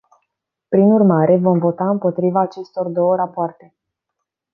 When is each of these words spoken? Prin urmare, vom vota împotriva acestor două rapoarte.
Prin 0.75 0.91
urmare, 0.91 1.37
vom 1.37 1.59
vota 1.59 1.89
împotriva 1.89 2.39
acestor 2.39 2.87
două 2.87 3.15
rapoarte. 3.15 3.75